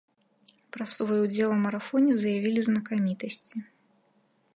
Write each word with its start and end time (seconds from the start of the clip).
Пра 0.77 0.85
свой 0.93 1.19
удзел 1.25 1.49
у 1.55 1.59
марафоне 1.65 2.11
заявілі 2.21 2.61
знакамітасці. 2.69 3.55